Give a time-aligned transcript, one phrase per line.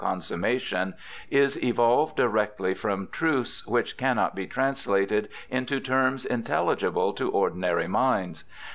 [0.03, 0.93] HARVEY 329 consummation,
[1.29, 8.43] is evolved directly from truths which cannot be translated into terms intelligible to ordinary minds.